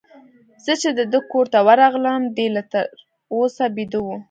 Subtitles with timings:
[0.65, 2.85] زه چي د ده کور ته ورغلم، دی لا تر
[3.33, 4.15] اوسه بیده وو.